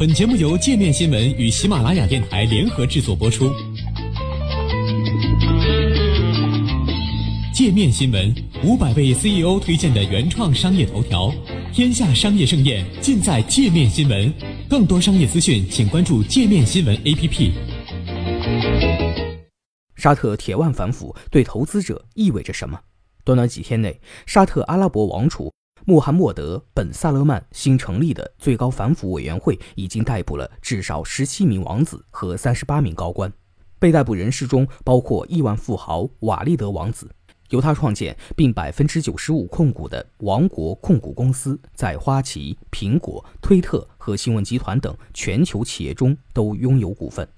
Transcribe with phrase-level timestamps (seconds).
[0.00, 3.52] 本节目由界面新闻与喜马拉雅电台联合制作播出。
[7.52, 8.34] 界面新闻
[8.64, 11.30] 五百位 CEO 推荐的原创商业头条，
[11.70, 14.32] 天下商业盛宴尽在界面新闻。
[14.70, 17.52] 更多商业资讯，请关注界面新闻 APP。
[19.96, 22.80] 沙特铁腕反腐对投资者意味着什么？
[23.22, 25.52] 短短几天内，沙特阿拉伯王储
[25.84, 33.32] 穆罕默德·本·萨勒曼新成立的最高反腐委员会已经逮捕了至少十七名王子和三十八名高官。
[33.78, 37.10] 被逮捕人士中包括亿万富豪瓦利德王子。
[37.48, 47.28] 由他创建并百分之九十五控股的王国控股公司在花旗、苹果、推特和新闻集团等全球企业中都拥有股份。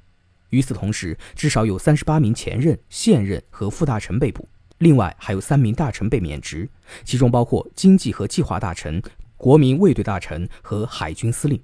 [0.51, 4.47] 与此同时，至少有三十八名前任、现任和副大臣被捕，
[4.83, 6.69] 另外还有三名大臣被免职，
[7.05, 9.01] 其中包括经济和计划大臣、
[9.37, 11.63] 国民卫队大臣和海军司令。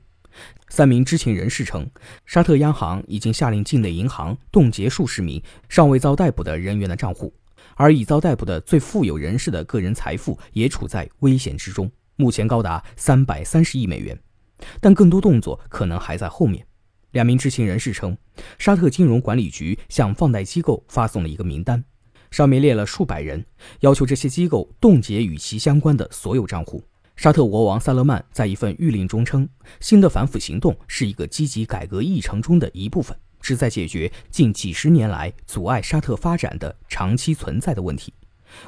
[0.68, 1.90] 三名知情人士称，
[2.24, 7.34] 沙特央行已经下令境内银行冻结数十名尚未遭逮捕的人员的账户。
[7.74, 14.16] 而已遭逮捕的最富有人士的个人财富也处在危险之中，目前高达三百三十亿美元，
[14.80, 16.64] 但更多动作可能还在后面。
[17.10, 18.16] 两名知情人士称，
[18.58, 21.82] 沙特金融管理局向放贷机构发送了一个名单，
[22.30, 23.44] 上面列了数百人，
[23.80, 26.82] 要求这些机构冻结与其相关的所有账户。
[27.16, 29.48] 沙特国王萨勒曼在一份谕令中称，
[29.80, 33.16] 新的反腐行动是一个积极改革议程中的一部分。
[33.40, 38.12] 旨在解决近几十年来阻碍沙特发展的长期存在的问题。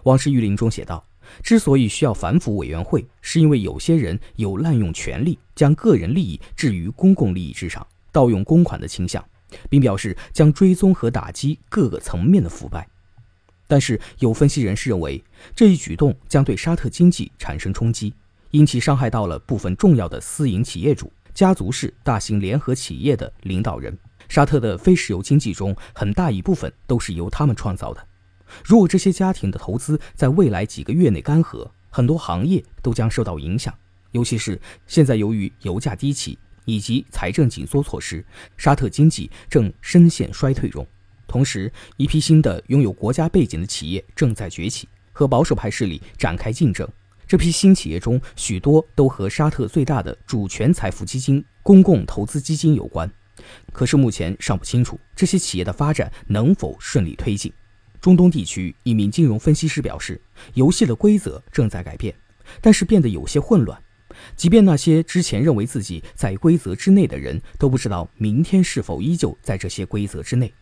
[0.05, 1.05] 王室谕令中写道
[1.43, 9.25] ：“之所以需要反腐委员会，是因为有些人有滥用权力，将个人利益置于公共利益之上，盗用公款的倾向，
[9.69, 12.89] 并表示将追踪和打击各个层面的腐败。”
[13.71, 15.23] 但是，有分析人士认为，
[15.55, 18.13] 这一举动将对沙特经济产生冲击，
[18.51, 23.97] 因其伤害到了部分重要的私营企业主、家族式大型联合企业的领导人。
[24.29, 28.05] 沙特的非石油经济中很大一部分都是由他们创造的。
[28.65, 33.73] 如果这些家庭的投资在未来几个月内干涸，很多行业都将受到影响。
[34.11, 38.27] 尤其是现在，由于油价低企以及财政紧缩措施，
[38.57, 40.85] 沙特经济正深陷衰退中。
[41.31, 46.87] 同时，一批新的拥有国家背景的企业正在崛起，和保守派势力展开竞争。
[47.25, 53.09] 这批新企业中，许多都和沙特最大的主权财富基金——公共投资基金有关。
[53.73, 57.53] 可是目前尚不清楚这些企业的发展能否顺利推进。
[58.01, 60.21] 中东地区一名金融分析师表示，
[60.55, 62.13] 游戏的规则正在改变，
[62.61, 63.81] 但是变得有些混乱。
[64.35, 70.53] 即便那些之前认为自己在规则之内的人都不知道明天是否依旧在这些规则之内。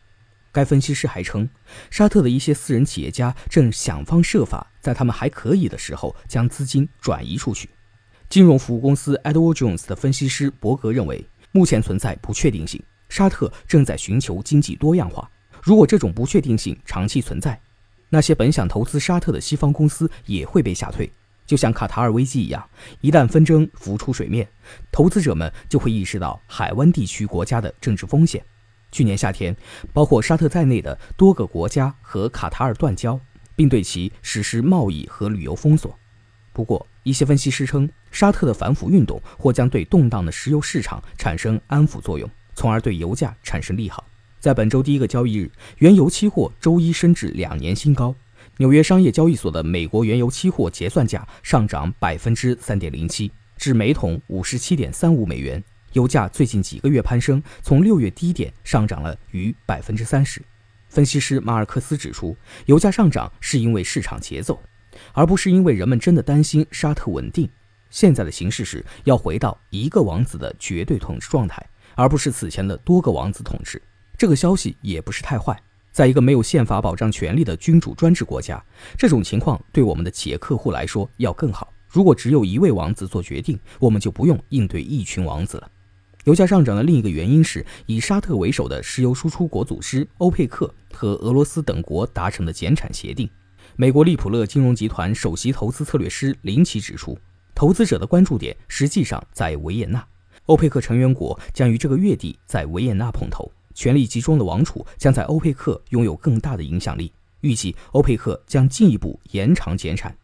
[0.52, 1.48] 该分析师还称，
[1.90, 7.70] 沙特的一些私人企业家正想方设法在他们还可以的时候将资金转移出去。
[8.28, 11.26] 金融服务公司 Edward Jones 的分析师伯格认为。
[11.50, 15.28] 目前存在不确定性，沙特正在寻求经济多样化。
[15.62, 17.58] 如果这种不确定性长期存在，
[18.10, 21.10] 那些本想投资沙特的西方公司也会被吓退，
[21.46, 22.62] 就像卡塔尔危机一样。
[23.00, 24.46] 一旦纷争浮出水面，
[24.92, 28.44] 投资者们就会意识到海湾地区国家的政治风险。
[28.90, 29.56] 去年夏天，
[29.92, 33.18] 包括沙特在内的多个国家和卡塔尔断交，
[33.54, 35.96] 并对其实施贸易和旅游封锁。
[36.52, 44.04] 不过，一些分析师称，沙特的反腐运动或将对动荡的石油市场产生安抚作用，从而对油价产生利好。
[44.40, 48.14] 在本周第一个交易日，原油期货周一升至两年新高。
[48.56, 55.62] 纽约商业交易所的美国原油期货结算价上涨百分之三点零七，至每桶五十七点三五美元。
[55.98, 60.40] 油价最近几个月攀升，从六月低点上涨了逾百分之三十。
[60.88, 62.36] 分析师马尔克斯指出，
[62.66, 64.62] 油价上涨是因为市场节奏。
[65.12, 67.48] 而不是因为人们真的担心沙特稳定。
[67.90, 71.64] 现在的形势是要回到一个王子的绝对统治状态，
[71.96, 73.80] 而不是此前的多个王子统治。
[74.16, 75.60] 这个消息也不是太坏。
[75.90, 78.64] 在一个没有宪法保障权利的君主专制国家，
[78.96, 81.72] 这种情况对我们的企业客户来说要更好。
[81.88, 85.70] 如果只有一位王子做决定，我们就不用应对一群王子了。
[86.28, 93.26] 油价上涨的另一个原因是以沙特为首的石油输出国组织欧佩克和俄罗斯等国达成的减产协定。
[93.76, 97.16] 美国利普勒金融集团首席投资策略师林奇指出，
[97.54, 100.06] 投资者的关注点实际上在维也纳。
[100.44, 107.10] 欧佩克成员国将于这个月底在维也纳碰头，权力集中的王储将在欧佩克拥有更大的影响力。
[107.40, 110.14] 预计欧佩克将进一步延长减产。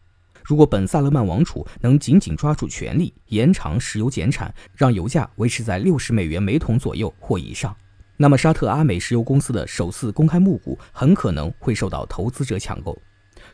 [0.45, 7.75] 如果本萨勒曼王储能紧紧抓住权力，延长石油减产，让油价维持在六十美元每桶左右或以上，
[8.15, 12.95] 那么沙特阿美石油公司的首次公开募股很可能会受到投资者抢购。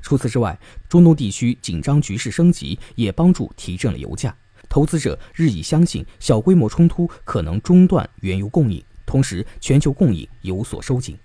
[0.01, 0.59] 除此之外，
[0.89, 4.35] 中东地区紧张局势升级也帮助提振了油价。
[4.67, 11.17] 投资者日益相信小规模冲突可能中断原油供应，同时全球供应有所收紧。